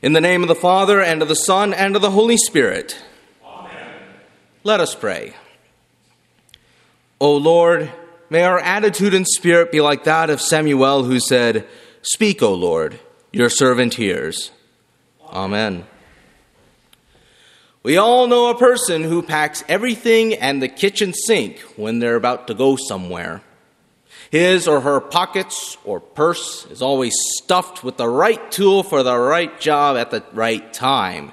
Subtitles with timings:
[0.00, 2.96] In the name of the Father, and of the Son, and of the Holy Spirit.
[3.44, 3.94] Amen.
[4.62, 5.34] Let us pray.
[7.20, 7.90] O Lord,
[8.30, 11.66] may our attitude and spirit be like that of Samuel, who said,
[12.02, 13.00] Speak, O Lord,
[13.32, 14.52] your servant hears.
[15.30, 15.84] Amen.
[17.82, 22.46] We all know a person who packs everything and the kitchen sink when they're about
[22.46, 23.42] to go somewhere.
[24.30, 29.18] His or her pockets or purse is always stuffed with the right tool for the
[29.18, 31.32] right job at the right time.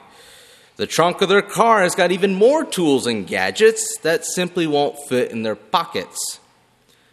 [0.78, 5.00] The trunk of their car has got even more tools and gadgets that simply won't
[5.08, 6.40] fit in their pockets.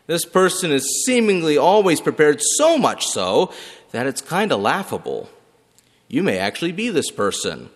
[0.07, 3.53] This person is seemingly always prepared so much so
[3.93, 5.29] that it's kind of laughable.
[6.09, 7.71] You may actually be this person.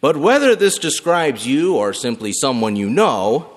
[0.00, 3.51] But whether this describes you or simply someone you know,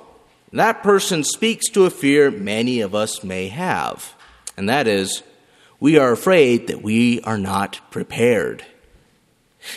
[0.56, 4.14] that person speaks to a fear many of us may have,
[4.58, 5.24] and that is,
[5.80, 8.66] we are afraid that we are not prepared.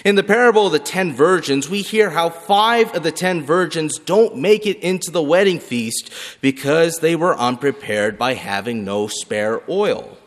[0.04, 3.98] In the parable of the ten virgins, we hear how five of the ten virgins
[3.98, 9.62] don't make it into the wedding feast because they were unprepared by having no spare
[9.68, 10.17] oil.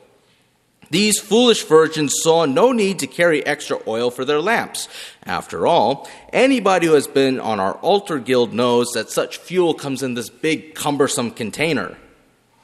[0.92, 4.90] These foolish virgins saw no need to carry extra oil for their lamps.
[5.24, 10.04] After all, anybody who has been on our altar guild knows that such fuel comes
[10.04, 11.98] in this big, cumbersome container.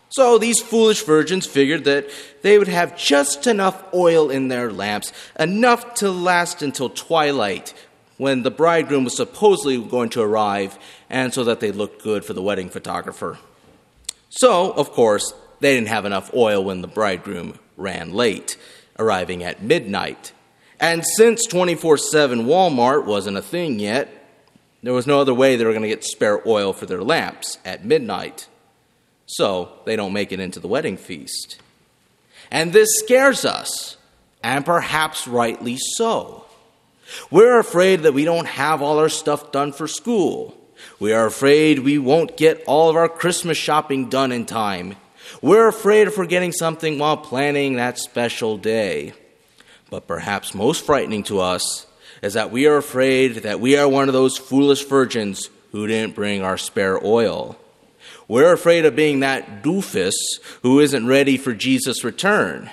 [0.09, 2.09] So these foolish virgins figured that
[2.41, 7.73] they would have just enough oil in their lamps, enough to last until twilight,
[8.17, 10.77] when the bridegroom was supposedly going to arrive,
[11.09, 13.37] and so that they looked good for the wedding photographer.
[14.29, 18.57] So, of course, they didn't have enough oil when the bridegroom ran late,
[18.99, 20.31] arriving at midnight.
[20.79, 24.09] And since 24 7 Walmart wasn't a thing yet,
[24.83, 27.57] there was no other way they were going to get spare oil for their lamps
[27.65, 28.47] at midnight.
[29.25, 31.59] So they don't make it into the wedding feast.
[32.49, 33.97] And this scares us,
[34.41, 36.45] and perhaps rightly so.
[37.29, 40.55] We're afraid that we don't have all our stuff done for school.
[40.99, 44.95] We are afraid we won't get all of our Christmas shopping done in time.
[45.41, 49.13] We're afraid of forgetting something while planning that special day.
[49.89, 51.85] But perhaps most frightening to us
[52.21, 56.15] is that we are afraid that we are one of those foolish virgins who didn't
[56.15, 57.57] bring our spare oil.
[58.27, 60.15] We're afraid of being that doofus
[60.61, 62.71] who isn't ready for Jesus' return.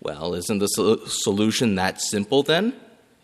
[0.00, 0.68] Well, isn't the
[1.06, 2.74] solution that simple then?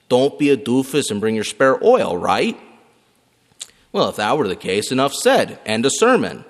[0.08, 2.58] Don't be a doofus and bring your spare oil, right?
[3.92, 5.58] Well, if that were the case, enough said.
[5.64, 6.44] End a sermon.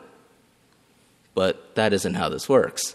[1.41, 2.95] But that isn't how this works.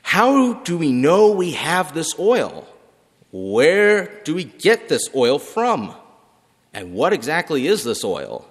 [0.00, 2.66] How do we know we have this oil?
[3.30, 5.94] Where do we get this oil from?
[6.72, 8.48] And what exactly is this oil?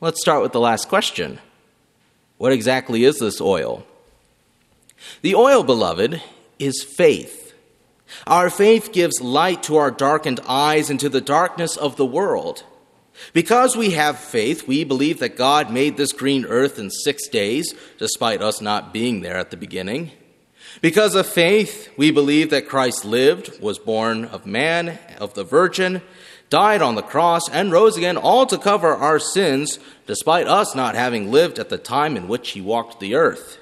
[0.00, 1.38] Let's start with the last question.
[2.38, 3.84] What exactly is this oil?
[5.20, 6.22] The oil, beloved,
[6.58, 7.52] is faith.
[8.26, 12.64] Our faith gives light to our darkened eyes and to the darkness of the world.
[13.32, 17.74] Because we have faith, we believe that God made this green earth in six days,
[17.98, 20.12] despite us not being there at the beginning.
[20.80, 26.02] Because of faith, we believe that Christ lived, was born of man, of the Virgin,
[26.50, 30.94] died on the cross, and rose again, all to cover our sins, despite us not
[30.94, 33.58] having lived at the time in which he walked the earth.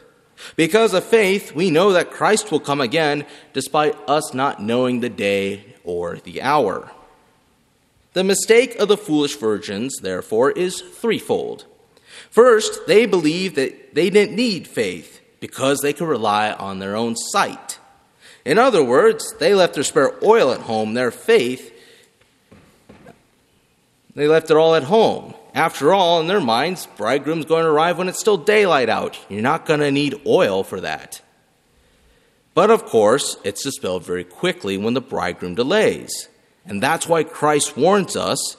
[0.56, 5.08] Because of faith, we know that Christ will come again, despite us not knowing the
[5.08, 6.90] day or the hour.
[8.14, 11.66] The mistake of the foolish virgins, therefore, is threefold.
[12.30, 17.16] First, they believed that they didn't need faith because they could rely on their own
[17.16, 17.78] sight.
[18.44, 21.72] In other words, they left their spare oil at home, their faith,
[24.14, 25.34] they left it all at home.
[25.54, 29.18] After all, in their minds, bridegroom's going to arrive when it's still daylight out.
[29.28, 31.20] You're not going to need oil for that.
[32.54, 36.28] But of course, it's dispelled very quickly when the bridegroom delays.
[36.66, 38.56] And that's why Christ warns us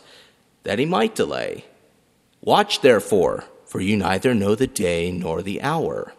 [0.63, 1.65] that he might delay.
[2.41, 6.13] Watch therefore, for you neither know the day nor the hour.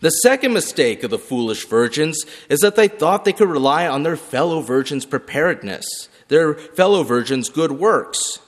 [0.00, 4.02] The second mistake of the foolish virgins is that they thought they could rely on
[4.02, 8.38] their fellow virgins' preparedness, their fellow virgins' good works.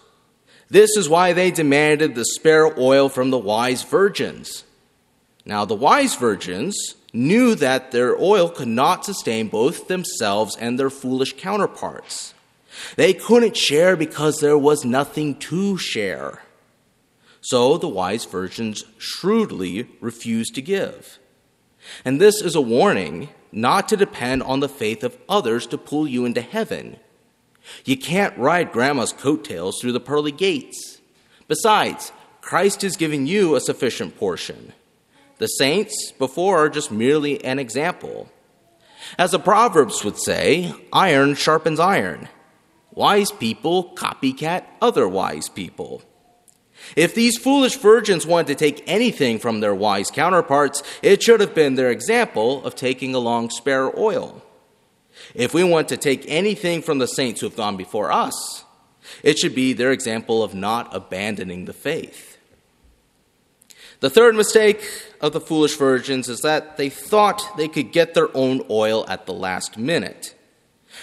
[0.70, 4.64] This is why they demanded the spare oil from the wise virgins.
[5.48, 10.90] Now, the wise virgins knew that their oil could not sustain both themselves and their
[10.90, 12.34] foolish counterparts.
[12.96, 16.42] They couldn't share because there was nothing to share.
[17.40, 21.18] So the wise virgins shrewdly refused to give.
[22.04, 26.06] And this is a warning not to depend on the faith of others to pull
[26.06, 26.98] you into heaven.
[27.86, 30.98] You can't ride grandma's coattails through the pearly gates.
[31.46, 32.12] Besides,
[32.42, 34.74] Christ is giving you a sufficient portion.
[35.38, 38.28] The saints before are just merely an example.
[39.18, 42.28] As the Proverbs would say, iron sharpens iron.
[42.90, 46.02] Wise people copycat other wise people.
[46.96, 51.54] If these foolish virgins wanted to take anything from their wise counterparts, it should have
[51.54, 54.42] been their example of taking along spare oil.
[55.34, 58.64] If we want to take anything from the saints who have gone before us,
[59.22, 62.37] it should be their example of not abandoning the faith.
[64.00, 64.86] The third mistake
[65.20, 69.26] of the foolish virgins is that they thought they could get their own oil at
[69.26, 70.36] the last minute.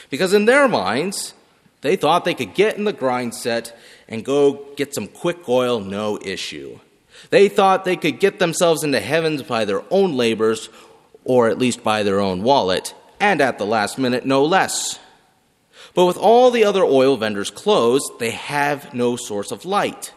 [0.10, 1.34] Because in their minds,
[1.82, 3.78] they thought they could get in the grind set
[4.08, 6.80] and go get some quick oil, no issue.
[7.32, 10.70] They thought they could get themselves into heavens by their own labors,
[11.26, 15.00] or at least by their own wallet, and at the last minute, no less.
[15.94, 20.14] But with all the other oil vendors closed, they have no source of light.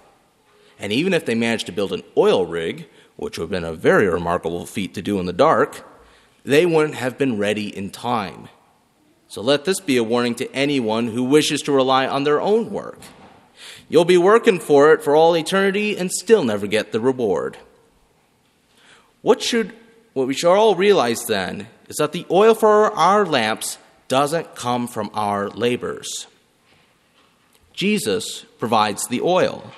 [0.78, 3.74] And even if they managed to build an oil rig, which would have been a
[3.74, 5.86] very remarkable feat to do in the dark,
[6.44, 8.48] they wouldn't have been ready in time.
[9.26, 12.70] So let this be a warning to anyone who wishes to rely on their own
[12.70, 13.00] work.
[13.88, 17.58] You'll be working for it for all eternity and still never get the reward.
[19.22, 19.72] What should
[20.14, 23.78] what we should all realize then is that the oil for our lamps
[24.08, 26.26] doesn't come from our labors.
[27.72, 29.70] Jesus provides the oil.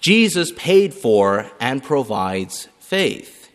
[0.00, 3.50] Jesus paid for and provides faith.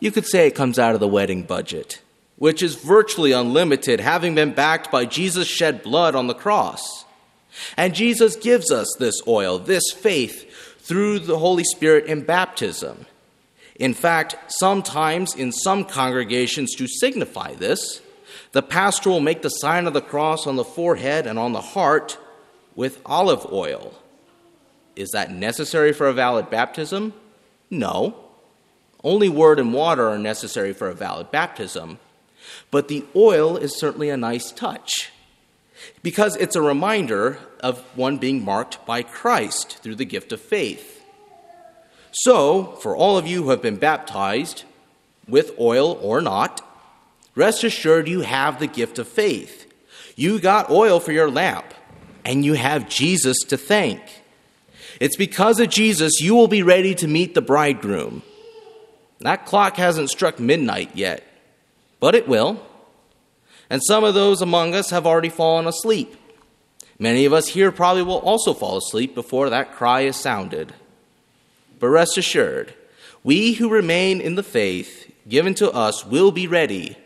[0.00, 2.00] You could say it comes out of the wedding budget,
[2.36, 7.04] which is virtually unlimited, having been backed by Jesus' shed blood on the cross.
[7.76, 13.06] And Jesus gives us this oil, this faith, through the Holy Spirit in baptism.
[13.76, 18.02] In fact, sometimes in some congregations to signify this,
[18.52, 21.60] the pastor will make the sign of the cross on the forehead and on the
[21.60, 22.18] heart
[22.76, 23.94] with olive oil.
[24.96, 27.12] Is that necessary for a valid baptism?
[27.70, 28.16] No.
[29.02, 31.98] Only word and water are necessary for a valid baptism.
[32.70, 35.10] But the oil is certainly a nice touch
[36.02, 41.02] because it's a reminder of one being marked by Christ through the gift of faith.
[42.12, 44.64] So, for all of you who have been baptized,
[45.26, 46.60] with oil or not,
[47.34, 49.72] rest assured you have the gift of faith.
[50.16, 51.74] You got oil for your lamp,
[52.24, 54.00] and you have Jesus to thank.
[55.04, 58.22] It's because of Jesus you will be ready to meet the bridegroom.
[59.20, 61.22] That clock hasn't struck midnight yet,
[62.00, 62.58] but it will
[63.70, 66.16] and some of those among us have already fallen asleep.
[66.98, 70.72] Many of us here probably will also fall asleep before that cry is sounded.
[71.80, 72.72] But rest assured,
[73.24, 76.96] we who remain in the faith given to us will be ready.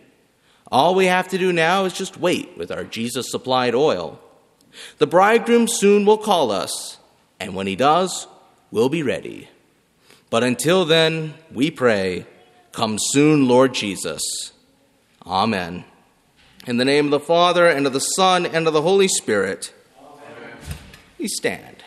[0.70, 4.20] All we have to do now is just wait with our Jesus supplied oil.
[4.98, 6.97] The bridegroom soon will call us,
[7.40, 8.26] and when he does,
[8.70, 9.48] we'll be ready.
[10.30, 12.26] But until then, we pray,
[12.72, 14.52] Come soon, Lord Jesus.
[15.26, 15.84] Amen.
[16.66, 19.72] In the name of the Father, and of the Son, and of the Holy Spirit.
[19.98, 20.56] Amen.
[21.18, 21.82] We stand.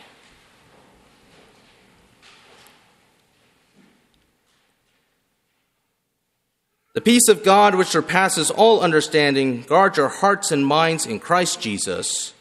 [6.94, 11.60] The peace of God, which surpasses all understanding, guards your hearts and minds in Christ
[11.60, 12.34] Jesus.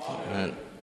[0.00, 0.20] Amen.
[0.30, 0.56] Amen.